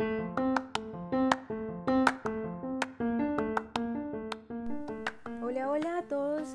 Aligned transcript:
Hola, 0.00 0.14
hola 5.68 5.98
a 5.98 6.02
todos. 6.08 6.54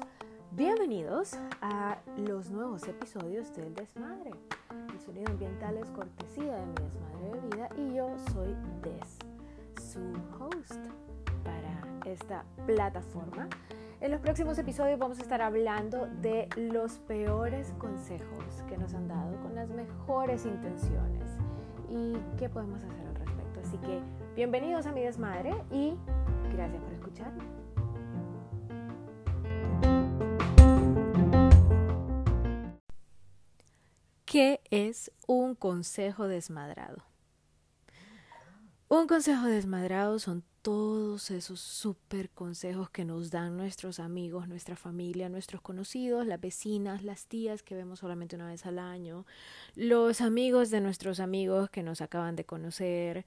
Bienvenidos 0.52 1.34
a 1.62 1.98
los 2.16 2.52
nuevos 2.52 2.88
episodios 2.88 3.54
del 3.54 3.76
Desmadre. 3.76 4.32
El 4.94 5.00
sonido 5.02 5.30
ambiental 5.30 5.78
es 5.78 5.92
cortesía 5.92 6.56
de 6.56 6.66
mi 6.68 6.76
Desmadre 6.76 7.32
de 7.32 7.42
Vida 7.50 7.68
y 7.76 7.96
yo 7.96 8.16
soy 8.32 8.56
Des, 8.82 9.20
su 9.92 10.00
host 10.40 10.80
para 11.44 11.82
esta 12.10 12.46
plataforma. 12.66 13.50
En 14.00 14.12
los 14.12 14.22
próximos 14.22 14.58
episodios 14.58 14.98
vamos 14.98 15.20
a 15.20 15.22
estar 15.22 15.42
hablando 15.42 16.08
de 16.22 16.48
los 16.56 17.00
peores 17.00 17.74
consejos 17.78 18.64
que 18.70 18.78
nos 18.78 18.94
han 18.94 19.10
dado 19.10 19.36
con 19.42 19.54
las 19.54 19.70
mejores 19.70 20.46
intenciones 20.46 21.30
y 21.90 22.16
qué 22.38 22.48
podemos 22.48 22.82
hacer 22.84 23.13
bienvenidos 24.36 24.86
a 24.86 24.92
mi 24.92 25.02
Desmadre 25.02 25.54
y 25.72 25.94
gracias 26.54 26.82
por 26.82 26.94
escucharme. 26.94 27.44
¿Qué 34.26 34.62
es 34.72 35.12
un 35.28 35.56
consejo 35.56 36.28
desmadrado? 36.28 37.04
Un 38.90 39.08
consejo 39.08 39.46
desmadrado 39.46 40.20
son 40.20 40.44
todos 40.62 41.30
esos 41.30 41.60
super 41.60 42.30
consejos 42.30 42.90
que 42.90 43.06
nos 43.06 43.32
dan 43.32 43.58
nuestros 43.58 44.00
amigos, 44.00 44.48
nuestra 44.48 44.76
familia, 44.76 45.30
nuestros 45.30 45.62
conocidos, 45.62 46.26
las 46.26 46.40
vecinas, 46.40 47.04
las 47.04 47.28
tías 47.28 47.64
que 47.64 47.76
vemos 47.76 48.00
solamente 48.00 48.36
una 48.36 48.48
vez 48.48 48.66
al 48.66 48.80
año, 48.80 49.26
los 49.76 50.22
amigos 50.22 50.70
de 50.70 50.80
nuestros 50.80 51.20
amigos 51.20 51.70
que 51.70 51.84
nos 51.84 52.02
acaban 52.02 52.36
de 52.36 52.46
conocer 52.46 53.26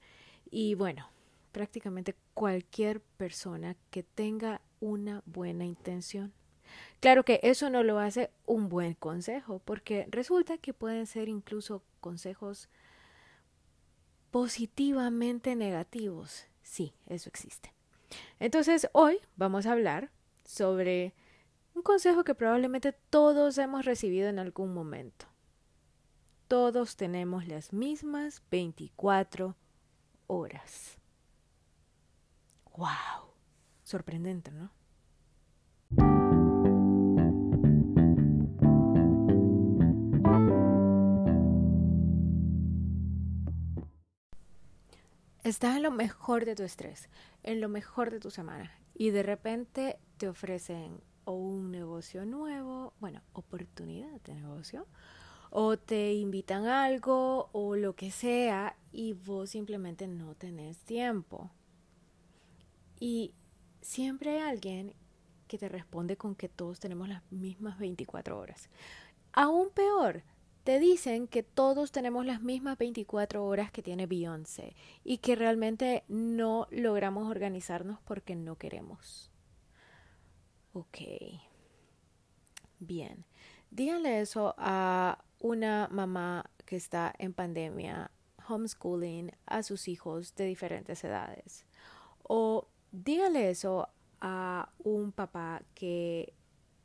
y 0.51 0.75
bueno, 0.75 1.09
prácticamente 1.51 2.15
cualquier 2.33 3.01
persona 3.01 3.75
que 3.89 4.03
tenga 4.03 4.61
una 4.79 5.23
buena 5.25 5.65
intención. 5.65 6.33
Claro 6.99 7.23
que 7.23 7.39
eso 7.43 7.69
no 7.69 7.83
lo 7.83 7.99
hace 7.99 8.31
un 8.45 8.69
buen 8.69 8.93
consejo, 8.93 9.59
porque 9.63 10.07
resulta 10.09 10.57
que 10.57 10.73
pueden 10.73 11.05
ser 11.05 11.29
incluso 11.29 11.83
consejos 11.99 12.69
positivamente 14.31 15.55
negativos. 15.55 16.45
Sí, 16.61 16.93
eso 17.07 17.29
existe. 17.29 17.73
Entonces, 18.39 18.89
hoy 18.93 19.19
vamos 19.35 19.65
a 19.65 19.71
hablar 19.71 20.11
sobre 20.43 21.13
un 21.73 21.81
consejo 21.81 22.23
que 22.23 22.35
probablemente 22.35 22.93
todos 23.09 23.57
hemos 23.57 23.85
recibido 23.85 24.29
en 24.29 24.39
algún 24.39 24.73
momento. 24.73 25.27
Todos 26.47 26.95
tenemos 26.95 27.47
las 27.47 27.73
mismas 27.73 28.41
24 28.49 29.55
horas. 30.27 30.97
¡Wow! 32.75 33.33
Sorprendente, 33.83 34.51
¿no? 34.51 34.71
Estás 45.43 45.77
en 45.77 45.83
lo 45.83 45.91
mejor 45.91 46.43
de 46.43 46.55
tu 46.55 46.63
estrés, 46.63 47.09
en 47.41 47.61
lo 47.61 47.69
mejor 47.69 48.11
de 48.11 48.19
tu 48.19 48.29
semana 48.29 48.69
y 48.93 49.11
de 49.11 49.23
repente 49.23 49.97
te 50.17 50.27
ofrecen 50.27 50.99
o 51.23 51.31
un 51.33 51.71
negocio 51.71 52.25
nuevo, 52.25 52.93
bueno, 52.99 53.21
oportunidad 53.31 54.19
de 54.21 54.33
negocio, 54.33 54.87
o 55.59 55.75
te 55.75 56.13
invitan 56.13 56.67
a 56.67 56.83
algo 56.83 57.49
o 57.51 57.75
lo 57.75 57.95
que 57.95 58.11
sea 58.11 58.77
y 58.91 59.13
vos 59.13 59.49
simplemente 59.49 60.07
no 60.07 60.35
tenés 60.35 60.77
tiempo. 60.81 61.49
Y 62.99 63.33
siempre 63.81 64.35
hay 64.35 64.47
alguien 64.51 64.93
que 65.47 65.57
te 65.57 65.67
responde 65.67 66.15
con 66.15 66.35
que 66.35 66.47
todos 66.47 66.79
tenemos 66.79 67.09
las 67.09 67.23
mismas 67.31 67.79
24 67.79 68.37
horas. 68.37 68.69
Aún 69.33 69.71
peor, 69.71 70.21
te 70.63 70.77
dicen 70.77 71.27
que 71.27 71.41
todos 71.41 71.91
tenemos 71.91 72.23
las 72.23 72.43
mismas 72.43 72.77
24 72.77 73.43
horas 73.43 73.71
que 73.71 73.81
tiene 73.81 74.05
Beyoncé 74.05 74.75
y 75.03 75.17
que 75.17 75.35
realmente 75.35 76.03
no 76.07 76.67
logramos 76.69 77.31
organizarnos 77.31 77.99
porque 78.01 78.35
no 78.35 78.59
queremos. 78.59 79.31
Ok. 80.73 80.99
Bien. 82.77 83.25
Díganle 83.71 84.21
eso 84.21 84.53
a 84.59 85.23
una 85.39 85.87
mamá 85.91 86.49
que 86.65 86.75
está 86.75 87.13
en 87.17 87.33
pandemia, 87.33 88.11
homeschooling 88.47 89.31
a 89.45 89.63
sus 89.63 89.87
hijos 89.87 90.35
de 90.35 90.45
diferentes 90.45 91.03
edades. 91.03 91.65
O 92.23 92.67
díganle 92.91 93.49
eso 93.49 93.89
a 94.19 94.69
un 94.79 95.11
papá 95.11 95.61
que 95.75 96.33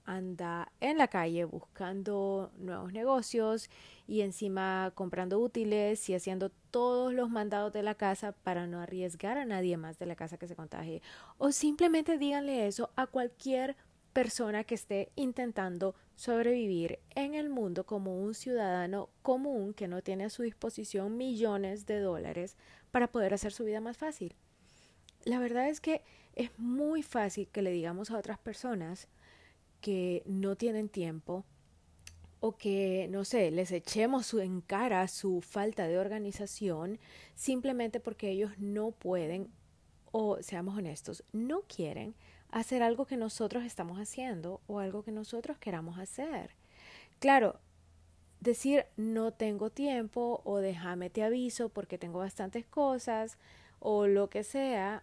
anda 0.04 0.72
en 0.80 0.98
la 0.98 1.08
calle 1.08 1.44
buscando 1.44 2.50
nuevos 2.58 2.92
negocios 2.92 3.70
y 4.06 4.22
encima 4.22 4.92
comprando 4.94 5.38
útiles 5.38 6.08
y 6.08 6.14
haciendo 6.14 6.50
todos 6.70 7.14
los 7.14 7.30
mandados 7.30 7.72
de 7.72 7.82
la 7.82 7.94
casa 7.94 8.32
para 8.32 8.66
no 8.66 8.80
arriesgar 8.80 9.38
a 9.38 9.44
nadie 9.44 9.76
más 9.76 9.98
de 9.98 10.06
la 10.06 10.16
casa 10.16 10.38
que 10.38 10.48
se 10.48 10.56
contagie. 10.56 11.02
O 11.38 11.52
simplemente 11.52 12.18
díganle 12.18 12.66
eso 12.66 12.90
a 12.96 13.06
cualquier 13.06 13.76
persona 14.12 14.64
que 14.64 14.74
esté 14.74 15.10
intentando 15.14 15.94
sobrevivir 16.22 17.00
en 17.16 17.34
el 17.34 17.48
mundo 17.48 17.84
como 17.84 18.16
un 18.16 18.34
ciudadano 18.34 19.08
común 19.22 19.74
que 19.74 19.88
no 19.88 20.02
tiene 20.02 20.26
a 20.26 20.30
su 20.30 20.44
disposición 20.44 21.16
millones 21.16 21.84
de 21.84 21.98
dólares 21.98 22.56
para 22.92 23.08
poder 23.10 23.34
hacer 23.34 23.52
su 23.52 23.64
vida 23.64 23.80
más 23.80 23.96
fácil. 23.96 24.36
La 25.24 25.40
verdad 25.40 25.68
es 25.68 25.80
que 25.80 26.04
es 26.36 26.56
muy 26.58 27.02
fácil 27.02 27.48
que 27.48 27.60
le 27.60 27.72
digamos 27.72 28.12
a 28.12 28.18
otras 28.18 28.38
personas 28.38 29.08
que 29.80 30.22
no 30.24 30.54
tienen 30.54 30.88
tiempo 30.88 31.44
o 32.38 32.56
que, 32.56 33.08
no 33.10 33.24
sé, 33.24 33.50
les 33.50 33.72
echemos 33.72 34.32
en 34.34 34.60
cara 34.60 35.08
su 35.08 35.40
falta 35.40 35.88
de 35.88 35.98
organización 35.98 37.00
simplemente 37.34 37.98
porque 37.98 38.30
ellos 38.30 38.52
no 38.58 38.92
pueden 38.92 39.50
o, 40.12 40.40
seamos 40.40 40.78
honestos, 40.78 41.24
no 41.32 41.62
quieren 41.62 42.14
hacer 42.52 42.82
algo 42.82 43.06
que 43.06 43.16
nosotros 43.16 43.64
estamos 43.64 43.98
haciendo 43.98 44.60
o 44.68 44.78
algo 44.78 45.02
que 45.02 45.10
nosotros 45.10 45.58
queramos 45.58 45.98
hacer. 45.98 46.54
Claro, 47.18 47.58
decir 48.40 48.86
no 48.96 49.32
tengo 49.32 49.70
tiempo 49.70 50.42
o 50.44 50.58
déjame 50.58 51.10
te 51.10 51.24
aviso 51.24 51.70
porque 51.70 51.98
tengo 51.98 52.18
bastantes 52.18 52.66
cosas 52.66 53.38
o 53.80 54.06
lo 54.06 54.28
que 54.28 54.44
sea, 54.44 55.02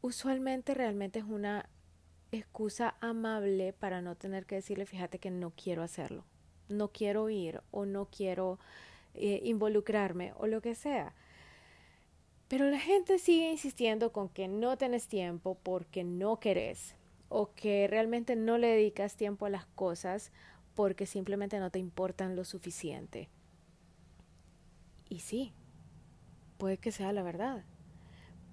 usualmente 0.00 0.74
realmente 0.74 1.18
es 1.20 1.24
una 1.24 1.68
excusa 2.32 2.96
amable 3.00 3.72
para 3.72 4.00
no 4.00 4.16
tener 4.16 4.46
que 4.46 4.56
decirle, 4.56 4.86
fíjate 4.86 5.18
que 5.18 5.30
no 5.30 5.50
quiero 5.50 5.82
hacerlo, 5.82 6.24
no 6.68 6.88
quiero 6.88 7.28
ir 7.30 7.60
o 7.70 7.84
no 7.84 8.06
quiero 8.06 8.58
eh, 9.14 9.40
involucrarme 9.44 10.32
o 10.36 10.46
lo 10.46 10.60
que 10.60 10.74
sea. 10.74 11.14
Pero 12.48 12.70
la 12.70 12.78
gente 12.78 13.18
sigue 13.18 13.50
insistiendo 13.50 14.12
con 14.12 14.28
que 14.28 14.46
no 14.46 14.76
tenés 14.78 15.08
tiempo 15.08 15.58
porque 15.62 16.04
no 16.04 16.38
querés 16.38 16.94
o 17.28 17.52
que 17.54 17.88
realmente 17.88 18.36
no 18.36 18.56
le 18.56 18.68
dedicas 18.68 19.16
tiempo 19.16 19.46
a 19.46 19.50
las 19.50 19.66
cosas 19.66 20.30
porque 20.74 21.06
simplemente 21.06 21.58
no 21.58 21.70
te 21.70 21.80
importan 21.80 22.36
lo 22.36 22.44
suficiente. 22.44 23.28
Y 25.08 25.20
sí, 25.20 25.52
puede 26.58 26.78
que 26.78 26.92
sea 26.92 27.12
la 27.12 27.22
verdad. 27.22 27.64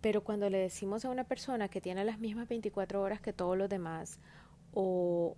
Pero 0.02 0.24
cuando 0.24 0.50
le 0.50 0.58
decimos 0.58 1.06
a 1.06 1.10
una 1.10 1.26
persona 1.26 1.70
que 1.70 1.82
tiene 1.82 2.04
las 2.04 2.20
mismas 2.20 2.48
24 2.48 3.02
horas 3.02 3.22
que 3.22 3.34
todos 3.34 3.58
los 3.58 3.70
demás, 3.70 4.20
o 4.74 5.38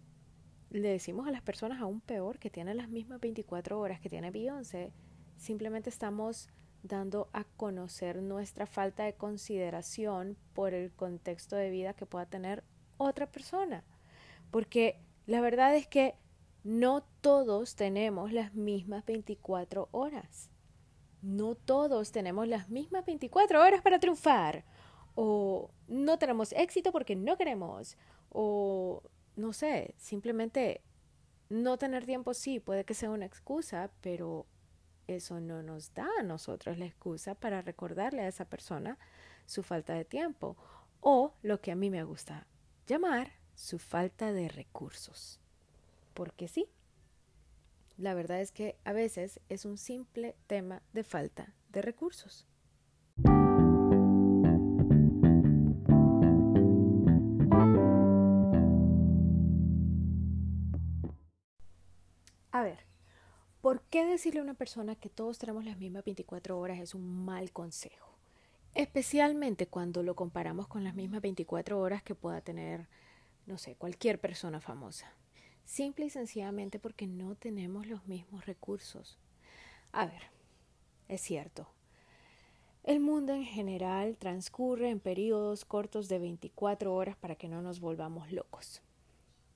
le 0.69 0.89
decimos 0.89 1.27
a 1.27 1.31
las 1.31 1.41
personas 1.41 1.81
aún 1.81 2.01
peor 2.01 2.39
que 2.39 2.49
tienen 2.49 2.77
las 2.77 2.89
mismas 2.89 3.19
24 3.19 3.79
horas 3.79 3.99
que 3.99 4.09
tiene 4.09 4.31
Beyoncé, 4.31 4.93
simplemente 5.37 5.89
estamos 5.89 6.49
dando 6.87 7.29
a 7.33 7.43
conocer 7.43 8.21
nuestra 8.21 8.65
falta 8.65 9.03
de 9.03 9.15
consideración 9.15 10.37
por 10.53 10.73
el 10.73 10.91
contexto 10.91 11.55
de 11.55 11.69
vida 11.69 11.93
que 11.93 12.05
pueda 12.05 12.25
tener 12.25 12.63
otra 12.97 13.31
persona. 13.31 13.83
Porque 14.51 15.01
la 15.25 15.41
verdad 15.41 15.75
es 15.75 15.87
que 15.87 16.15
no 16.63 17.03
todos 17.21 17.75
tenemos 17.75 18.31
las 18.31 18.53
mismas 18.53 19.05
24 19.05 19.89
horas 19.91 20.49
no 21.25 21.55
todos 21.55 22.11
tenemos 22.11 22.47
las 22.47 22.69
mismas 22.69 23.03
24 23.03 23.59
horas 23.59 23.81
para 23.81 23.99
triunfar. 23.99 24.63
O 25.15 25.71
no 25.87 26.19
tenemos 26.19 26.51
éxito 26.53 26.91
porque 26.91 27.15
no 27.15 27.35
queremos. 27.35 27.97
O 28.29 29.01
no 29.35 29.51
sé, 29.51 29.95
simplemente 29.97 30.81
no 31.49 31.77
tener 31.77 32.05
tiempo 32.05 32.33
sí 32.33 32.59
puede 32.59 32.85
que 32.85 32.93
sea 32.93 33.09
una 33.09 33.25
excusa, 33.25 33.91
pero 34.01 34.45
eso 35.07 35.39
no 35.39 35.63
nos 35.63 35.93
da 35.93 36.07
a 36.19 36.23
nosotros 36.23 36.77
la 36.77 36.85
excusa 36.85 37.35
para 37.35 37.61
recordarle 37.61 38.21
a 38.21 38.27
esa 38.27 38.45
persona 38.45 38.97
su 39.45 39.63
falta 39.63 39.93
de 39.93 40.05
tiempo 40.05 40.57
o 41.01 41.33
lo 41.41 41.61
que 41.61 41.71
a 41.71 41.75
mí 41.75 41.89
me 41.89 42.03
gusta 42.03 42.47
llamar 42.87 43.31
su 43.55 43.79
falta 43.79 44.33
de 44.33 44.47
recursos. 44.47 45.39
Porque 46.13 46.47
sí, 46.47 46.67
la 47.97 48.13
verdad 48.13 48.41
es 48.41 48.51
que 48.51 48.77
a 48.83 48.93
veces 48.93 49.39
es 49.49 49.65
un 49.65 49.77
simple 49.77 50.35
tema 50.47 50.81
de 50.93 51.03
falta 51.03 51.53
de 51.69 51.81
recursos. 51.81 52.47
Decirle 64.03 64.41
a 64.41 64.43
una 64.43 64.53
persona 64.53 64.95
que 64.95 65.09
todos 65.09 65.37
tenemos 65.37 65.63
las 65.63 65.77
mismas 65.77 66.03
24 66.03 66.59
horas 66.59 66.79
es 66.79 66.93
un 66.93 67.23
mal 67.23 67.51
consejo, 67.51 68.11
especialmente 68.73 69.67
cuando 69.67 70.03
lo 70.03 70.15
comparamos 70.15 70.67
con 70.67 70.83
las 70.83 70.95
mismas 70.95 71.21
24 71.21 71.79
horas 71.79 72.03
que 72.03 72.15
pueda 72.15 72.41
tener, 72.41 72.87
no 73.45 73.57
sé, 73.57 73.75
cualquier 73.75 74.19
persona 74.19 74.59
famosa. 74.59 75.13
Simple 75.63 76.05
y 76.05 76.09
sencillamente 76.09 76.77
porque 76.77 77.07
no 77.07 77.35
tenemos 77.35 77.87
los 77.87 78.05
mismos 78.05 78.45
recursos. 78.45 79.17
A 79.93 80.05
ver, 80.05 80.23
es 81.07 81.21
cierto. 81.21 81.67
El 82.83 82.99
mundo 82.99 83.33
en 83.33 83.45
general 83.45 84.17
transcurre 84.17 84.89
en 84.89 84.99
periodos 84.99 85.63
cortos 85.63 86.07
de 86.07 86.19
24 86.19 86.93
horas 86.93 87.15
para 87.15 87.35
que 87.35 87.47
no 87.47 87.61
nos 87.61 87.79
volvamos 87.79 88.31
locos, 88.31 88.81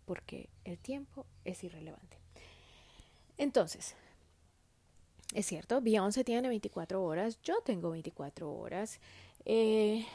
porque 0.05 0.49
el 0.63 0.79
tiempo 0.79 1.25
es 1.43 1.63
irrelevante. 1.63 2.17
Entonces, 3.37 3.95
es 5.33 5.45
cierto, 5.45 5.81
Beyoncé 5.81 6.23
tiene 6.23 6.47
24 6.47 7.03
horas, 7.03 7.39
yo 7.43 7.61
tengo 7.61 7.91
24 7.91 8.51
horas, 8.51 8.99
eh, 9.45 10.05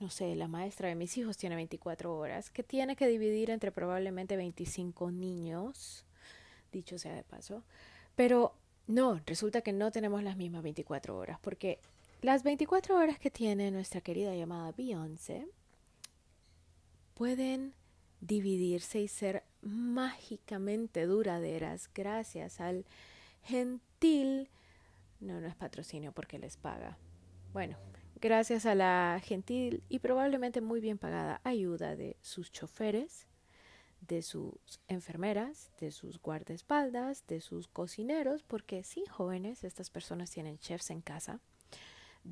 no 0.00 0.10
sé, 0.10 0.34
la 0.34 0.48
maestra 0.48 0.88
de 0.88 0.94
mis 0.94 1.16
hijos 1.16 1.36
tiene 1.36 1.56
24 1.56 2.16
horas, 2.16 2.50
que 2.50 2.62
tiene 2.62 2.96
que 2.96 3.06
dividir 3.06 3.50
entre 3.50 3.70
probablemente 3.70 4.36
25 4.36 5.10
niños, 5.10 6.04
dicho 6.72 6.98
sea 6.98 7.14
de 7.14 7.22
paso, 7.22 7.62
pero 8.16 8.54
no, 8.86 9.20
resulta 9.24 9.62
que 9.62 9.72
no 9.72 9.90
tenemos 9.90 10.22
las 10.22 10.36
mismas 10.36 10.62
24 10.62 11.16
horas, 11.16 11.38
porque 11.40 11.78
las 12.22 12.42
24 12.42 12.96
horas 12.96 13.18
que 13.18 13.30
tiene 13.30 13.70
nuestra 13.70 14.00
querida 14.00 14.34
llamada 14.34 14.72
Beyoncé 14.72 15.46
pueden 17.14 17.74
dividirse 18.20 19.00
y 19.00 19.08
ser 19.08 19.44
mágicamente 19.62 21.06
duraderas 21.06 21.88
gracias 21.94 22.60
al 22.60 22.84
no, 25.20 25.40
no 25.40 25.46
es 25.46 25.54
patrocinio 25.54 26.12
porque 26.12 26.38
les 26.38 26.56
paga. 26.56 26.98
Bueno, 27.52 27.76
gracias 28.20 28.66
a 28.66 28.74
la 28.74 29.20
gentil 29.24 29.82
y 29.88 30.00
probablemente 30.00 30.60
muy 30.60 30.80
bien 30.80 30.98
pagada 30.98 31.40
ayuda 31.44 31.96
de 31.96 32.16
sus 32.20 32.52
choferes, 32.52 33.26
de 34.00 34.22
sus 34.22 34.54
enfermeras, 34.88 35.70
de 35.80 35.90
sus 35.90 36.20
guardaespaldas, 36.20 37.26
de 37.26 37.40
sus 37.40 37.68
cocineros, 37.68 38.42
porque 38.42 38.82
sí, 38.84 39.04
jóvenes, 39.10 39.64
estas 39.64 39.90
personas 39.90 40.30
tienen 40.30 40.58
chefs 40.58 40.90
en 40.90 41.00
casa 41.00 41.40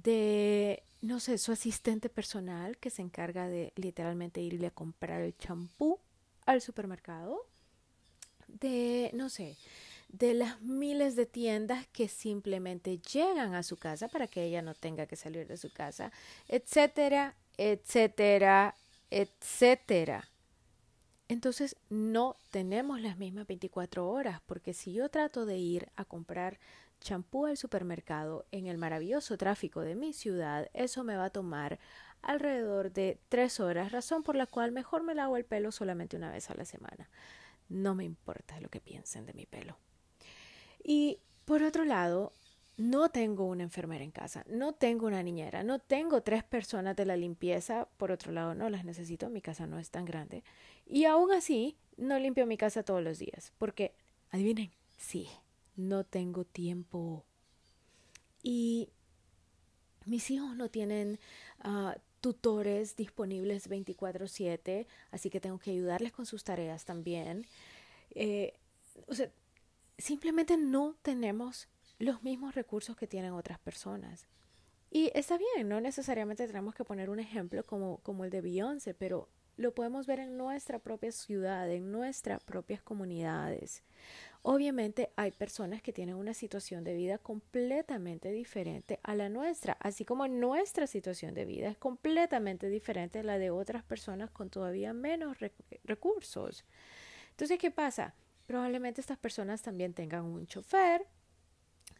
de, 0.02 0.82
no 1.00 1.20
sé, 1.20 1.38
su 1.38 1.52
asistente 1.52 2.08
personal 2.08 2.78
que 2.78 2.90
se 2.90 3.02
encarga 3.02 3.48
de 3.48 3.72
literalmente 3.76 4.40
irle 4.40 4.66
a 4.66 4.70
comprar 4.70 5.22
el 5.22 5.36
champú 5.36 6.00
al 6.46 6.60
supermercado, 6.60 7.46
de, 8.48 9.10
no 9.14 9.28
sé, 9.28 9.56
de 10.18 10.32
las 10.32 10.60
miles 10.60 11.16
de 11.16 11.26
tiendas 11.26 11.88
que 11.88 12.06
simplemente 12.08 12.98
llegan 12.98 13.54
a 13.54 13.64
su 13.64 13.76
casa 13.76 14.06
para 14.06 14.28
que 14.28 14.44
ella 14.44 14.62
no 14.62 14.74
tenga 14.74 15.06
que 15.06 15.16
salir 15.16 15.48
de 15.48 15.56
su 15.56 15.72
casa, 15.72 16.12
etcétera, 16.46 17.34
etcétera, 17.56 18.76
etcétera. 19.10 20.30
Entonces 21.26 21.76
no 21.90 22.36
tenemos 22.50 23.00
las 23.00 23.18
mismas 23.18 23.48
24 23.48 24.08
horas, 24.08 24.40
porque 24.46 24.72
si 24.72 24.92
yo 24.92 25.08
trato 25.08 25.46
de 25.46 25.56
ir 25.56 25.88
a 25.96 26.04
comprar 26.04 26.60
champú 27.00 27.46
al 27.46 27.56
supermercado 27.56 28.46
en 28.52 28.66
el 28.66 28.78
maravilloso 28.78 29.36
tráfico 29.36 29.80
de 29.80 29.96
mi 29.96 30.12
ciudad, 30.12 30.70
eso 30.74 31.02
me 31.02 31.16
va 31.16 31.24
a 31.26 31.30
tomar 31.30 31.80
alrededor 32.22 32.92
de 32.92 33.18
tres 33.28 33.58
horas, 33.58 33.90
razón 33.90 34.22
por 34.22 34.36
la 34.36 34.46
cual 34.46 34.70
mejor 34.70 35.02
me 35.02 35.14
lavo 35.14 35.36
el 35.36 35.44
pelo 35.44 35.72
solamente 35.72 36.16
una 36.16 36.30
vez 36.30 36.50
a 36.50 36.54
la 36.54 36.64
semana. 36.64 37.10
No 37.68 37.96
me 37.96 38.04
importa 38.04 38.60
lo 38.60 38.68
que 38.68 38.80
piensen 38.80 39.26
de 39.26 39.32
mi 39.32 39.44
pelo. 39.44 39.76
Y 40.84 41.18
por 41.46 41.62
otro 41.62 41.84
lado, 41.84 42.32
no 42.76 43.08
tengo 43.08 43.46
una 43.46 43.62
enfermera 43.62 44.04
en 44.04 44.10
casa, 44.10 44.44
no 44.48 44.74
tengo 44.74 45.06
una 45.06 45.22
niñera, 45.22 45.62
no 45.62 45.78
tengo 45.78 46.22
tres 46.22 46.44
personas 46.44 46.94
de 46.96 47.06
la 47.06 47.16
limpieza, 47.16 47.88
por 47.96 48.12
otro 48.12 48.32
lado 48.32 48.54
no 48.54 48.68
las 48.68 48.84
necesito, 48.84 49.30
mi 49.30 49.40
casa 49.40 49.66
no 49.66 49.78
es 49.78 49.90
tan 49.90 50.04
grande. 50.04 50.44
Y 50.86 51.04
aún 51.04 51.32
así, 51.32 51.76
no 51.96 52.18
limpio 52.18 52.46
mi 52.46 52.56
casa 52.56 52.82
todos 52.82 53.02
los 53.02 53.18
días, 53.18 53.52
porque, 53.58 53.94
adivinen, 54.30 54.72
sí, 54.96 55.28
no 55.76 56.04
tengo 56.04 56.44
tiempo. 56.44 57.24
Y 58.42 58.90
mis 60.04 60.30
hijos 60.30 60.54
no 60.56 60.68
tienen 60.68 61.18
uh, 61.64 61.92
tutores 62.20 62.96
disponibles 62.96 63.70
24/7, 63.70 64.86
así 65.12 65.30
que 65.30 65.40
tengo 65.40 65.58
que 65.58 65.70
ayudarles 65.70 66.12
con 66.12 66.26
sus 66.26 66.44
tareas 66.44 66.84
también. 66.84 67.46
Eh, 68.10 68.54
o 69.06 69.14
sea, 69.14 69.30
simplemente 69.98 70.56
no 70.56 70.96
tenemos 71.02 71.68
los 71.98 72.22
mismos 72.22 72.54
recursos 72.54 72.96
que 72.96 73.06
tienen 73.06 73.32
otras 73.32 73.58
personas. 73.58 74.28
Y 74.90 75.10
está 75.14 75.38
bien, 75.38 75.68
no 75.68 75.80
necesariamente 75.80 76.46
tenemos 76.46 76.74
que 76.74 76.84
poner 76.84 77.10
un 77.10 77.20
ejemplo 77.20 77.64
como, 77.64 77.98
como 77.98 78.24
el 78.24 78.30
de 78.30 78.40
Beyoncé, 78.40 78.94
pero 78.94 79.28
lo 79.56 79.74
podemos 79.74 80.06
ver 80.06 80.20
en 80.20 80.36
nuestra 80.36 80.78
propia 80.78 81.12
ciudad, 81.12 81.70
en 81.70 81.92
nuestras 81.92 82.42
propias 82.42 82.82
comunidades. 82.82 83.82
Obviamente 84.42 85.10
hay 85.16 85.30
personas 85.30 85.80
que 85.80 85.92
tienen 85.92 86.16
una 86.16 86.34
situación 86.34 86.84
de 86.84 86.94
vida 86.94 87.18
completamente 87.18 88.30
diferente 88.30 89.00
a 89.02 89.14
la 89.14 89.28
nuestra, 89.28 89.76
así 89.80 90.04
como 90.04 90.28
nuestra 90.28 90.86
situación 90.86 91.34
de 91.34 91.44
vida 91.44 91.68
es 91.70 91.78
completamente 91.78 92.68
diferente 92.68 93.20
a 93.20 93.22
la 93.22 93.38
de 93.38 93.50
otras 93.50 93.84
personas 93.84 94.30
con 94.30 94.50
todavía 94.50 94.92
menos 94.92 95.38
recursos. 95.84 96.64
Entonces, 97.30 97.58
¿qué 97.58 97.70
pasa? 97.70 98.14
Probablemente 98.46 99.00
estas 99.00 99.18
personas 99.18 99.62
también 99.62 99.94
tengan 99.94 100.24
un 100.24 100.46
chofer, 100.46 101.06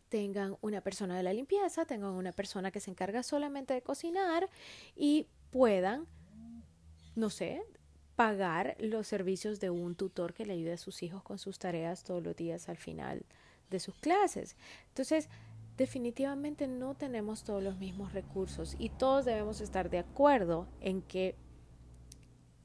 tengan 0.08 0.56
una 0.60 0.80
persona 0.80 1.16
de 1.16 1.22
la 1.22 1.32
limpieza, 1.32 1.86
tengan 1.86 2.10
una 2.10 2.32
persona 2.32 2.70
que 2.70 2.80
se 2.80 2.90
encarga 2.90 3.22
solamente 3.22 3.74
de 3.74 3.82
cocinar 3.82 4.48
y 4.94 5.26
puedan, 5.50 6.06
no 7.16 7.30
sé, 7.30 7.62
pagar 8.16 8.76
los 8.78 9.06
servicios 9.06 9.58
de 9.60 9.70
un 9.70 9.94
tutor 9.94 10.34
que 10.34 10.46
le 10.46 10.52
ayude 10.52 10.74
a 10.74 10.78
sus 10.78 11.02
hijos 11.02 11.22
con 11.22 11.38
sus 11.38 11.58
tareas 11.58 12.04
todos 12.04 12.22
los 12.22 12.36
días 12.36 12.68
al 12.68 12.76
final 12.76 13.24
de 13.70 13.80
sus 13.80 13.96
clases. 13.96 14.56
Entonces, 14.88 15.28
definitivamente 15.76 16.68
no 16.68 16.94
tenemos 16.94 17.42
todos 17.42 17.62
los 17.62 17.78
mismos 17.78 18.12
recursos 18.12 18.76
y 18.78 18.90
todos 18.90 19.24
debemos 19.24 19.60
estar 19.60 19.90
de 19.90 19.98
acuerdo 19.98 20.68
en 20.80 21.02
que 21.02 21.34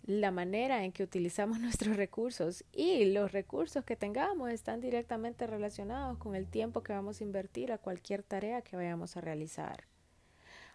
la 0.10 0.32
manera 0.32 0.84
en 0.84 0.92
que 0.92 1.04
utilizamos 1.04 1.60
nuestros 1.60 1.96
recursos 1.96 2.66
y 2.72 3.06
los 3.06 3.32
recursos 3.32 3.86
que 3.86 3.96
tengamos 3.96 4.50
están 4.50 4.82
directamente 4.82 5.46
relacionados 5.46 6.18
con 6.18 6.34
el 6.34 6.48
tiempo 6.48 6.82
que 6.82 6.94
vamos 6.94 7.22
a 7.22 7.24
invertir 7.24 7.72
a 7.72 7.78
cualquier 7.78 8.24
tarea 8.24 8.64
que 8.64 8.76
vayamos 8.76 9.16
a 9.16 9.22
realizar. 9.22 9.84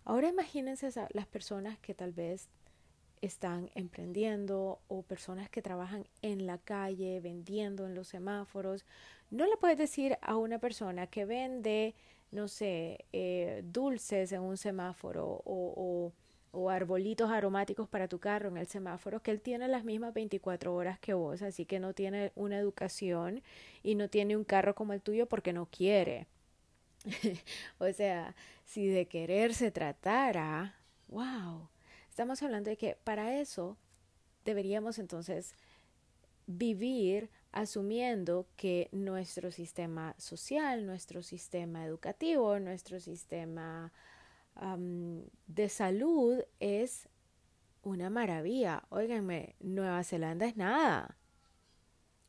Ahora 0.05 0.29
imagínense 0.29 0.89
las 1.11 1.27
personas 1.27 1.79
que 1.81 1.95
tal 1.95 2.13
vez 2.13 2.49
están 3.23 3.71
emprendiendo 3.75 4.81
o 4.87 5.03
personas 5.03 5.51
que 5.51 5.63
trabajan 5.63 6.07
en 6.23 6.47
la 6.47 6.59
calle, 6.59 7.19
vendiendo 7.21 7.87
en 7.87 7.97
los 7.97 8.07
semáforos. 8.07 8.85
No 9.31 9.47
le 9.47 9.57
puedes 9.57 9.79
decir 9.79 10.17
a 10.21 10.37
una 10.37 10.61
persona 10.61 11.09
que 11.09 11.25
vende, 11.25 11.97
no 12.31 12.47
sé, 12.47 13.07
eh, 13.13 13.63
dulces 13.65 14.31
en 14.31 14.43
un 14.43 14.59
semáforo 14.59 15.43
o, 15.45 16.13
o, 16.55 16.71
arbolitos 16.71 17.31
aromáticos 17.31 17.89
para 17.89 18.09
tu 18.09 18.19
carro 18.19 18.49
en 18.49 18.57
el 18.57 18.67
semáforo, 18.67 19.23
que 19.23 19.31
él 19.31 19.41
tiene 19.41 19.69
las 19.69 19.85
mismas 19.85 20.15
24 20.15 20.75
horas 20.75 20.99
que 20.99 21.15
vos, 21.15 21.43
así 21.43 21.65
que 21.67 21.81
no 21.81 21.93
tiene 21.95 22.33
una 22.35 22.59
educación 22.59 23.43
y 23.83 23.95
no 23.95 24.09
tiene 24.09 24.37
un 24.37 24.45
carro 24.45 24.75
como 24.75 24.93
el 24.93 25.03
tuyo 25.03 25.27
porque 25.27 25.53
no 25.53 25.67
quiere. 25.67 26.27
o 27.79 27.93
sea, 27.93 28.35
si 28.65 28.87
de 28.87 29.07
querer 29.07 29.55
se 29.55 29.71
tratara, 29.71 30.75
wow, 31.09 31.69
Estamos 32.15 32.45
hablando 32.45 32.71
de 32.71 32.77
que 32.77 32.97
para 33.03 33.41
eso 33.41 33.77
deberíamos 34.45 35.01
entonces 35.01 35.53
vivir 36.47 37.29
asumiendo 37.51 38.47
que 38.57 38.89
nuestro 38.93 39.51
sistema 39.51 40.15
social, 40.17 40.87
nuestro 40.87 41.25
sistema 41.25 41.85
educativo, 41.85 42.61
nuestro 42.61 43.01
sistema 43.01 43.93
de 44.57 45.69
salud 45.69 46.43
es 46.61 47.09
una 47.83 48.11
maravilla. 48.11 48.85
Óiganme, 48.91 49.57
Nueva 49.61 50.03
Zelanda 50.05 50.47
es 50.47 50.57
nada. 50.57 51.17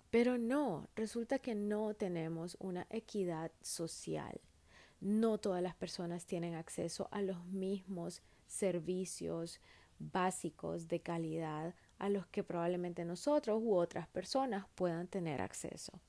Pero 0.09 0.37
no, 0.37 0.89
resulta 0.95 1.39
que 1.39 1.55
no 1.55 1.93
tenemos 1.93 2.57
una 2.59 2.87
equidad 2.89 3.51
social. 3.61 4.39
No 5.01 5.37
todas 5.37 5.61
las 5.61 5.75
personas 5.75 6.25
tienen 6.25 6.55
acceso 6.55 7.07
a 7.11 7.21
los 7.21 7.45
mismos 7.47 8.21
servicios 8.47 9.59
básicos 9.99 10.87
de 10.87 11.01
calidad 11.01 11.75
a 11.99 12.09
los 12.09 12.27
que 12.27 12.43
probablemente 12.43 13.05
nosotros 13.05 13.61
u 13.63 13.75
otras 13.75 14.07
personas 14.07 14.65
puedan 14.75 15.07
tener 15.07 15.41
acceso. 15.41 16.01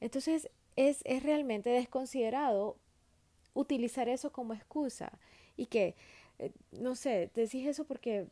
Entonces 0.00 0.50
es, 0.76 1.00
es 1.04 1.22
realmente 1.22 1.70
desconsiderado 1.70 2.78
utilizar 3.54 4.08
eso 4.08 4.32
como 4.32 4.54
excusa 4.54 5.18
y 5.56 5.66
que, 5.66 5.94
eh, 6.38 6.52
no 6.72 6.94
sé, 6.94 7.30
decís 7.34 7.66
eso 7.66 7.84
porque, 7.84 8.26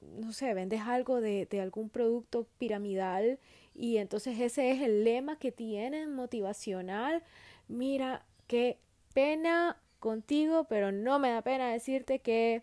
no 0.00 0.32
sé, 0.32 0.54
vendes 0.54 0.82
algo 0.82 1.20
de, 1.20 1.46
de 1.46 1.60
algún 1.60 1.88
producto 1.88 2.46
piramidal 2.58 3.38
y 3.74 3.98
entonces 3.98 4.38
ese 4.40 4.70
es 4.70 4.82
el 4.82 5.04
lema 5.04 5.38
que 5.38 5.52
tienen 5.52 6.14
motivacional. 6.14 7.22
Mira, 7.68 8.24
qué 8.46 8.78
pena 9.14 9.80
contigo, 10.00 10.64
pero 10.64 10.92
no 10.92 11.18
me 11.18 11.30
da 11.30 11.42
pena 11.42 11.72
decirte 11.72 12.18
que 12.20 12.62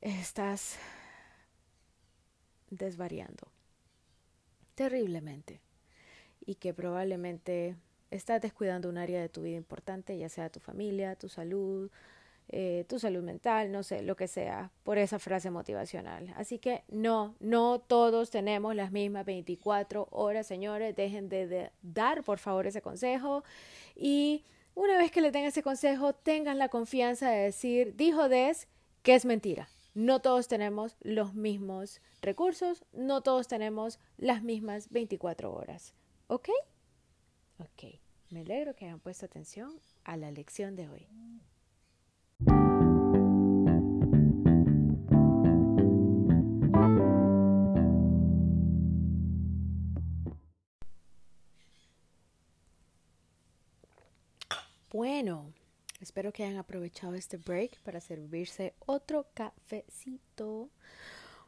estás 0.00 0.78
desvariando 2.70 3.48
terriblemente 4.74 5.60
y 6.44 6.56
que 6.56 6.74
probablemente 6.74 7.76
estás 8.10 8.40
descuidando 8.42 8.88
un 8.88 8.98
área 8.98 9.20
de 9.20 9.28
tu 9.28 9.42
vida 9.42 9.56
importante, 9.56 10.16
ya 10.16 10.28
sea 10.28 10.50
tu 10.50 10.60
familia, 10.60 11.16
tu 11.16 11.28
salud, 11.28 11.90
eh, 12.48 12.84
tu 12.88 12.98
salud 12.98 13.22
mental, 13.22 13.72
no 13.72 13.82
sé, 13.82 14.02
lo 14.02 14.16
que 14.16 14.28
sea, 14.28 14.70
por 14.82 14.98
esa 14.98 15.18
frase 15.18 15.50
motivacional. 15.50 16.32
Así 16.36 16.58
que 16.58 16.84
no, 16.88 17.34
no 17.40 17.80
todos 17.80 18.30
tenemos 18.30 18.74
las 18.74 18.92
mismas 18.92 19.24
24 19.24 20.08
horas, 20.10 20.46
señores, 20.46 20.94
dejen 20.94 21.28
de, 21.28 21.70
dar 21.82 22.22
por 22.22 22.38
favor 22.38 22.66
ese 22.66 22.82
consejo 22.82 23.44
y 23.96 24.44
una 24.74 24.98
vez 24.98 25.10
que 25.10 25.20
le 25.20 25.30
den 25.30 25.44
ese 25.44 25.62
consejo, 25.62 26.12
tengan 26.12 26.58
la 26.58 26.68
confianza 26.68 27.30
de 27.30 27.44
decir, 27.44 27.94
dijo 27.96 28.28
Des, 28.28 28.68
que 29.02 29.14
es 29.14 29.24
mentira. 29.24 29.68
No 29.94 30.20
todos 30.20 30.48
tenemos 30.48 30.96
los 31.00 31.34
mismos 31.34 32.00
recursos, 32.20 32.84
no 32.92 33.22
todos 33.22 33.46
tenemos 33.46 34.00
las 34.16 34.42
mismas 34.42 34.90
24 34.90 35.54
horas. 35.54 35.94
¿Ok? 36.26 36.48
Ok. 37.58 38.00
Me 38.30 38.40
alegro 38.40 38.74
que 38.74 38.86
hayan 38.86 38.98
puesto 38.98 39.26
atención 39.26 39.78
a 40.02 40.16
la 40.16 40.32
lección 40.32 40.74
de 40.74 40.88
hoy. 40.88 41.06
Bueno, 54.94 55.52
espero 56.00 56.32
que 56.32 56.44
hayan 56.44 56.56
aprovechado 56.56 57.16
este 57.16 57.36
break 57.36 57.80
para 57.80 58.00
servirse 58.00 58.74
otro 58.86 59.26
cafecito 59.34 60.70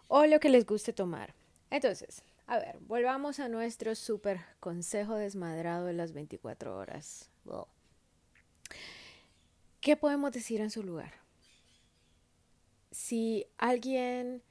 o 0.09 0.27
lo 0.27 0.41
que 0.41 0.49
les 0.49 0.67
guste 0.67 0.93
tomar. 0.93 1.33
Entonces, 1.71 2.25
a 2.49 2.59
ver, 2.59 2.77
volvamos 2.81 3.39
a 3.39 3.49
nuestro 3.49 3.95
super 3.95 4.41
consejo 4.59 5.15
desmadrado 5.15 5.87
de 5.87 5.93
las 5.93 6.13
24 6.13 6.77
horas. 6.77 7.31
¿Qué 9.81 9.97
podemos 9.97 10.33
decir 10.33 10.61
en 10.61 10.73
su 10.73 10.83
lugar? 10.83 11.13
Si 12.91 13.47
alguien, 13.59 14.43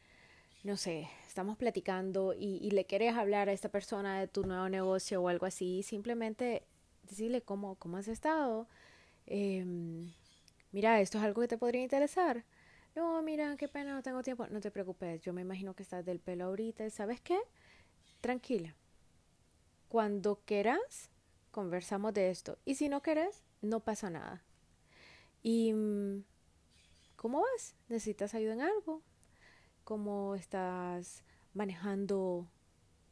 no 0.64 0.78
sé, 0.78 1.10
estamos 1.28 1.58
platicando 1.58 2.34
y, 2.34 2.72
le 2.72 2.86
quieres 2.86 3.14
hablar 3.16 3.50
a 3.50 3.52
esta 3.52 3.68
persona 3.68 4.22
de 4.22 4.30
tu 4.30 4.46
nuevo 4.46 4.70
negocio 4.70 5.22
o 5.22 5.28
algo 5.28 5.46
así, 5.46 5.84
simplemente 5.84 6.64
decirle 7.10 7.42
cómo, 7.42 7.76
cómo 7.76 7.98
has 7.98 8.08
estado. 8.08 8.68
Em, 9.28 10.12
mira, 10.72 11.02
esto 11.02 11.18
es 11.18 11.24
algo 11.24 11.42
que 11.42 11.48
te 11.48 11.58
podría 11.58 11.82
interesar. 11.84 12.44
No, 12.96 13.22
mira, 13.22 13.56
qué 13.58 13.68
pena, 13.68 13.94
no 13.94 14.02
tengo 14.04 14.24
tiempo. 14.24 14.48
No 14.48 14.62
te 14.62 14.72
preocupes, 14.72 15.22
yo 15.22 15.34
me 15.34 15.42
imagino 15.42 15.74
que 15.76 15.84
estás 15.84 16.06
del 16.06 16.20
pelo 16.20 16.46
ahorita. 16.46 16.90
¿Sabes 16.90 17.22
qué? 17.22 17.38
tranquila. 18.26 18.76
Cuando 19.88 20.40
quieras, 20.46 21.12
conversamos 21.52 22.12
de 22.12 22.32
esto. 22.32 22.58
Y 22.66 22.74
si 22.74 22.90
no 22.90 23.04
quieres, 23.04 23.44
no 23.62 23.82
pasa 23.82 24.10
nada. 24.10 24.42
¿Y 25.44 25.74
mm, 25.74 26.24
cómo 27.18 27.42
vas? 27.42 27.76
¿Necesitas 27.88 28.34
ayuda 28.34 28.54
en 28.54 28.62
algo? 28.62 29.04
¿Cómo 29.84 30.34
estás 30.34 31.24
manejando, 31.54 32.48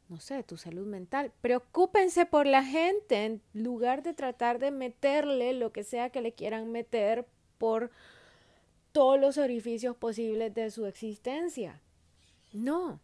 no 0.08 0.20
sé, 0.20 0.42
tu 0.42 0.56
salud 0.56 0.86
mental? 0.86 1.32
Preocúpense 1.40 2.26
por 2.26 2.46
la 2.46 2.62
gente 2.62 3.24
en 3.24 3.42
lugar 3.52 4.02
de 4.02 4.14
tratar 4.14 4.58
de 4.58 4.70
meterle 4.70 5.52
lo 5.54 5.72
que 5.72 5.84
sea 5.84 6.10
que 6.10 6.20
le 6.20 6.32
quieran 6.32 6.70
meter 6.70 7.26
por 7.58 7.90
todos 8.92 9.18
los 9.18 9.38
orificios 9.38 9.96
posibles 9.96 10.54
de 10.54 10.70
su 10.70 10.86
existencia. 10.86 11.80
No, 12.52 13.00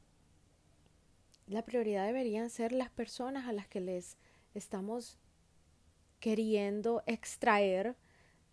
la 1.50 1.64
prioridad 1.64 2.06
deberían 2.06 2.48
ser 2.48 2.70
las 2.70 2.90
personas 2.90 3.48
a 3.48 3.52
las 3.52 3.66
que 3.66 3.80
les 3.80 4.16
estamos 4.54 5.18
queriendo 6.20 7.02
extraer 7.06 7.96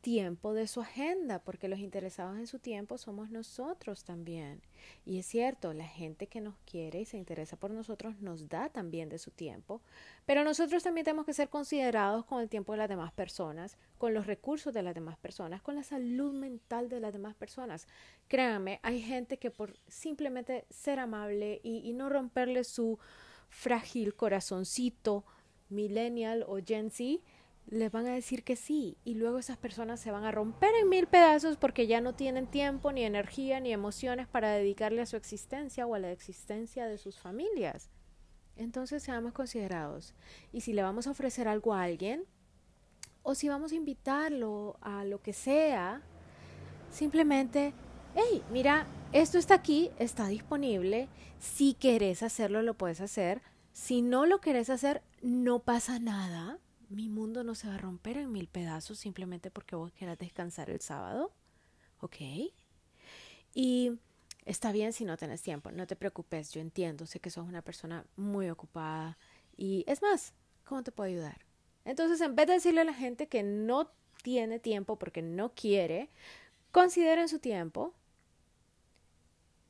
tiempo 0.08 0.54
de 0.54 0.68
su 0.68 0.80
agenda, 0.80 1.40
porque 1.40 1.68
los 1.68 1.80
interesados 1.80 2.38
en 2.38 2.48
su 2.48 2.60
tiempo 2.60 2.98
somos 2.98 3.30
nosotros 3.30 4.06
también. 4.06 4.62
Y 5.06 5.20
es 5.20 5.26
cierto, 5.26 5.74
la 5.74 5.86
gente 5.86 6.28
que 6.28 6.40
nos 6.40 6.56
quiere 6.60 7.02
y 7.02 7.06
se 7.06 7.18
interesa 7.18 7.58
por 7.58 7.72
nosotros 7.72 8.18
nos 8.22 8.48
da 8.48 8.70
también 8.70 9.10
de 9.10 9.18
su 9.18 9.32
tiempo, 9.32 9.82
pero 10.26 10.46
nosotros 10.46 10.82
también 10.82 11.04
tenemos 11.04 11.26
que 11.26 11.34
ser 11.34 11.50
considerados 11.50 12.24
con 12.24 12.40
el 12.40 12.48
tiempo 12.48 12.72
de 12.72 12.78
las 12.78 12.88
demás 12.88 13.12
personas, 13.12 13.78
con 13.98 14.14
los 14.14 14.28
recursos 14.28 14.74
de 14.74 14.82
las 14.82 14.96
demás 14.96 15.18
personas, 15.18 15.62
con 15.62 15.76
la 15.76 15.84
salud 15.84 16.32
mental 16.32 16.88
de 16.88 17.02
las 17.02 17.12
demás 17.12 17.36
personas. 17.36 17.86
Créanme, 18.30 18.80
hay 18.84 19.02
gente 19.02 19.38
que 19.38 19.52
por 19.52 19.78
simplemente 19.90 20.64
ser 20.70 21.00
amable 21.00 21.60
y, 21.64 21.92
no 21.92 22.08
romperle 22.08 22.64
su 22.64 22.98
frágil 23.50 24.16
corazoncito 24.16 25.26
millennial 25.68 26.46
o 26.48 26.60
Gen 26.66 26.92
Z, 26.92 27.22
les 27.70 27.92
van 27.92 28.08
a 28.08 28.14
decir 28.14 28.44
que 28.44 28.56
sí 28.56 28.98
y 29.04 29.16
luego 29.16 29.40
esas 29.40 29.58
personas 29.58 30.00
se 30.00 30.12
van 30.12 30.24
a 30.24 30.32
romper 30.32 30.74
en 30.82 30.88
mil 30.88 31.06
pedazos 31.06 31.58
porque 31.58 31.86
ya 31.86 32.00
no 32.00 32.16
tienen 32.16 32.48
tiempo, 32.48 32.92
ni 32.92 33.04
energía, 33.04 33.60
ni 33.60 33.74
emociones 33.74 34.28
para 34.28 34.52
dedicarle 34.52 35.02
a 35.02 35.06
su 35.06 35.18
existencia 35.18 35.86
o 35.86 35.94
a 35.94 36.00
la 36.00 36.12
existencia 36.12 36.88
de 36.88 36.98
sus 36.98 37.20
familias. 37.20 37.90
Entonces 38.56 39.04
seamos 39.04 39.34
considerados. 39.34 40.16
Y 40.54 40.62
si 40.62 40.74
le 40.74 40.82
vamos 40.82 41.08
a 41.08 41.12
ofrecer 41.12 41.48
algo 41.48 41.74
a 41.74 41.84
alguien, 41.84 42.24
o 43.22 43.36
si 43.36 43.50
vamos 43.50 43.74
a 43.74 43.76
invitarlo 43.76 44.78
a 44.82 45.04
lo 45.04 45.22
que 45.22 45.34
sea, 45.34 46.02
simplemente, 46.90 47.74
hey, 48.16 48.42
mira, 48.50 48.88
esto 49.12 49.38
está 49.38 49.56
aquí, 49.56 49.92
está 50.00 50.28
disponible. 50.28 51.10
Si 51.38 51.74
querés 51.74 52.24
hacerlo, 52.24 52.62
lo 52.62 52.76
puedes 52.76 53.02
hacer. 53.02 53.42
Si 53.74 54.02
no 54.02 54.26
lo 54.26 54.40
querés 54.40 54.70
hacer, 54.70 55.04
no 55.22 55.60
pasa 55.60 56.00
nada 56.00 56.60
mi 56.90 57.10
mundo 57.10 57.44
no 57.44 57.56
se 57.56 57.68
va 57.68 57.76
a 57.76 57.80
romper 57.80 58.18
en 58.18 58.32
mil 58.32 58.48
pedazos 58.48 59.00
simplemente 59.00 59.52
porque 59.52 59.76
vos 59.76 59.92
quieras 59.92 60.18
descansar 60.18 60.70
el 60.70 60.82
sábado. 60.82 61.32
¿Ok? 62.00 62.18
Y 63.54 64.00
está 64.46 64.72
bien 64.72 64.94
si 64.94 65.04
no 65.04 65.18
tenés 65.18 65.42
tiempo, 65.42 65.72
no 65.72 65.88
te 65.88 65.96
preocupes, 65.96 66.52
yo 66.52 66.62
entiendo, 66.62 67.06
sé 67.06 67.20
que 67.20 67.30
sos 67.30 67.48
una 67.48 67.62
persona 67.62 68.06
muy 68.16 68.50
ocupada 68.50 69.18
y 69.58 69.84
es 69.88 70.02
más, 70.02 70.34
¿cómo 70.64 70.84
te 70.84 70.92
puedo 70.92 71.10
ayudar? 71.10 71.42
Entonces, 71.84 72.22
en 72.22 72.36
vez 72.36 72.48
de 72.48 72.54
decirle 72.54 72.82
a 72.82 72.86
la 72.86 72.94
gente 72.94 73.28
que 73.28 73.44
no 73.44 73.92
tiene 74.22 74.60
tiempo 74.60 75.00
porque 75.00 75.22
no 75.22 75.54
quiere, 75.56 76.10
consideren 76.72 77.30
su 77.30 77.40
tiempo, 77.40 77.94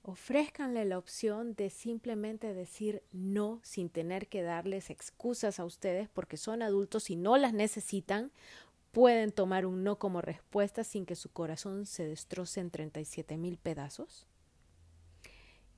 ofrézcanle 0.07 0.85
la 0.85 0.97
opción 0.97 1.53
de 1.55 1.69
simplemente 1.69 2.53
decir 2.53 3.03
no 3.11 3.59
sin 3.61 3.89
tener 3.89 4.29
que 4.29 4.41
darles 4.41 4.89
excusas 4.89 5.59
a 5.59 5.65
ustedes 5.65 6.07
porque 6.07 6.37
son 6.37 6.61
adultos 6.61 7.09
y 7.09 7.17
no 7.17 7.35
las 7.35 7.51
necesitan. 7.51 8.31
Pueden 8.93 9.33
tomar 9.33 9.65
un 9.65 9.83
no 9.83 9.99
como 9.99 10.21
respuesta 10.21 10.85
sin 10.85 11.05
que 11.05 11.17
su 11.17 11.29
corazón 11.29 11.85
se 11.85 12.07
destroce 12.07 12.61
en 12.61 12.71
37 12.71 13.35
mil 13.35 13.57
pedazos. 13.57 14.27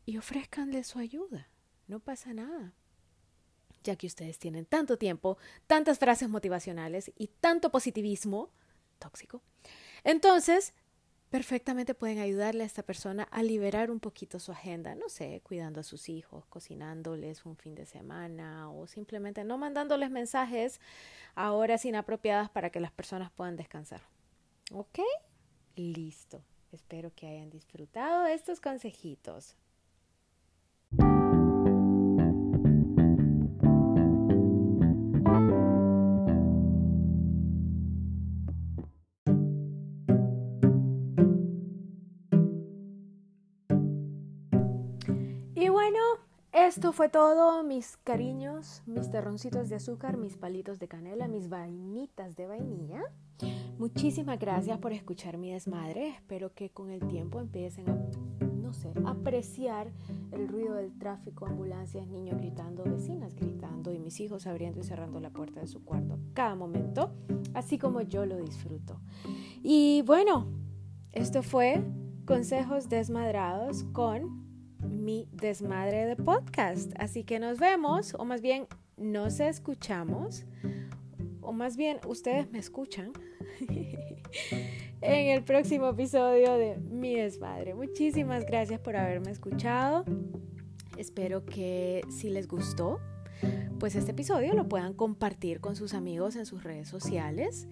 Y 0.06 0.20
ofrézcanle 0.20 0.84
su 0.84 1.00
ayuda. 1.00 1.50
No 1.88 2.00
pasa 2.00 2.32
nada. 2.32 2.74
Ya 3.84 3.96
que 3.96 4.06
ustedes 4.06 4.38
tienen 4.38 4.66
tanto 4.66 5.00
tiempo, 5.00 5.40
tantas 5.66 5.98
frases 5.98 6.30
motivacionales 6.30 7.12
y 7.18 7.30
tanto 7.40 7.72
positivismo 7.72 8.52
tóxico. 9.00 9.42
Entonces, 10.04 10.76
perfectamente 11.30 11.94
pueden 11.94 12.20
ayudarle 12.20 12.64
a 12.64 12.66
esta 12.66 12.84
persona 12.84 13.24
a 13.24 13.44
liberar 13.44 13.92
un 13.92 14.00
poquito 14.00 14.40
su 14.40 14.52
agenda, 14.52 14.96
no 14.96 15.10
sé, 15.10 15.42
cuidando 15.44 15.80
a 15.80 15.84
sus 15.84 16.10
hijos, 16.10 16.46
cocinándoles 16.48 17.46
un 17.46 17.56
fin 17.56 17.76
de 17.76 17.86
semana 17.86 18.72
o 18.72 18.88
simplemente 18.88 19.44
no 19.44 19.58
mandándoles 19.58 20.10
mensajes 20.10 20.82
a 21.36 21.52
horas 21.52 21.86
inapropiadas 21.86 22.50
para 22.50 22.72
que 22.72 22.80
las 22.80 22.92
personas 22.92 23.32
puedan 23.32 23.56
descansar. 23.56 24.02
¿Ok? 24.72 25.00
Listo. 25.76 26.44
Espero 26.72 27.12
que 27.16 27.28
hayan 27.28 27.50
disfrutado 27.50 28.26
estos 28.28 28.60
consejitos. 28.60 29.56
Esto 46.70 46.92
fue 46.92 47.10
todo, 47.10 47.64
mis 47.64 47.98
cariños, 47.98 48.84
mis 48.86 49.10
terroncitos 49.10 49.70
de 49.70 49.78
azúcar, 49.78 50.18
mis 50.18 50.38
palitos 50.38 50.78
de 50.78 50.88
canela, 50.88 51.28
mis 51.28 51.50
vainitas 51.50 52.36
de 52.36 52.46
vainilla. 52.46 53.02
Muchísimas 53.80 54.38
gracias 54.38 54.78
por 54.78 54.94
escuchar 54.94 55.40
mi 55.40 55.52
desmadre. 55.52 56.10
Espero 56.10 56.54
que 56.54 56.70
con 56.70 56.92
el 56.92 57.00
tiempo 57.08 57.40
empiecen 57.40 57.90
a 57.90 57.98
no 58.62 58.72
sé, 58.74 58.94
apreciar 59.04 59.90
el 60.32 60.48
ruido 60.48 60.76
del 60.76 60.96
tráfico, 60.96 61.48
ambulancias, 61.48 62.08
niños 62.08 62.38
gritando, 62.38 62.84
vecinas 62.84 63.34
gritando 63.34 63.92
y 63.92 63.98
mis 63.98 64.20
hijos 64.20 64.46
abriendo 64.46 64.82
y 64.82 64.84
cerrando 64.84 65.20
la 65.20 65.32
puerta 65.32 65.62
de 65.62 65.66
su 65.68 65.84
cuarto 65.84 66.20
cada 66.36 66.54
momento, 66.54 67.12
así 67.56 67.80
como 67.80 68.02
yo 68.02 68.28
lo 68.28 68.38
disfruto. 68.38 69.00
Y 69.64 70.04
bueno, 70.04 70.46
esto 71.14 71.42
fue 71.42 71.84
Consejos 72.28 72.90
Desmadrados 72.90 73.86
con 73.86 74.49
mi 74.88 75.28
desmadre 75.32 76.06
de 76.06 76.16
podcast. 76.16 76.92
Así 76.98 77.24
que 77.24 77.40
nos 77.40 77.60
vemos, 77.60 78.16
o 78.18 78.26
más 78.26 78.42
bien 78.42 78.68
nos 78.98 79.40
escuchamos, 79.40 80.46
o 81.42 81.52
más 81.52 81.78
bien 81.78 82.00
ustedes 82.08 82.52
me 82.52 82.60
escuchan 82.60 83.12
en 85.02 85.28
el 85.28 85.44
próximo 85.44 85.90
episodio 85.90 86.54
de 86.54 86.78
Mi 86.78 87.16
Desmadre. 87.16 87.74
Muchísimas 87.74 88.46
gracias 88.46 88.80
por 88.80 88.96
haberme 88.96 89.32
escuchado. 89.32 90.06
Espero 90.98 91.46
que 91.46 92.02
si 92.10 92.30
les 92.30 92.48
gustó, 92.48 93.00
pues 93.80 93.96
este 93.96 94.12
episodio 94.12 94.54
lo 94.54 94.68
puedan 94.68 94.94
compartir 94.94 95.62
con 95.62 95.76
sus 95.76 95.94
amigos 95.94 96.36
en 96.36 96.46
sus 96.46 96.64
redes 96.64 96.90
sociales. 96.90 97.68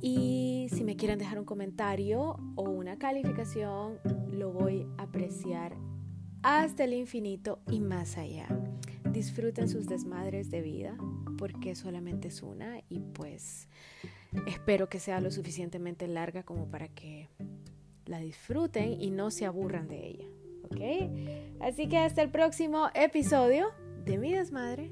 Y 0.00 0.66
si 0.72 0.82
me 0.82 0.96
quieren 0.96 1.18
dejar 1.18 1.38
un 1.38 1.44
comentario 1.44 2.36
o 2.56 2.62
una 2.62 2.98
calificación, 2.98 4.00
lo 4.32 4.50
voy 4.50 4.86
a 4.98 5.04
apreciar 5.04 5.76
hasta 6.44 6.84
el 6.84 6.92
infinito 6.92 7.58
y 7.70 7.80
más 7.80 8.18
allá. 8.18 8.46
Disfruten 9.10 9.68
sus 9.68 9.86
desmadres 9.86 10.50
de 10.50 10.60
vida 10.60 10.96
porque 11.38 11.74
solamente 11.74 12.28
es 12.28 12.42
una 12.42 12.80
y 12.90 13.00
pues 13.00 13.66
espero 14.46 14.88
que 14.88 15.00
sea 15.00 15.20
lo 15.20 15.30
suficientemente 15.30 16.06
larga 16.06 16.42
como 16.42 16.68
para 16.68 16.88
que 16.88 17.30
la 18.04 18.18
disfruten 18.18 19.00
y 19.00 19.10
no 19.10 19.30
se 19.30 19.46
aburran 19.46 19.88
de 19.88 20.06
ella. 20.06 20.26
¿Ok? 20.64 21.60
Así 21.60 21.88
que 21.88 21.98
hasta 21.98 22.22
el 22.22 22.30
próximo 22.30 22.88
episodio 22.94 23.68
de 24.04 24.18
Mi 24.18 24.32
Desmadre 24.32 24.90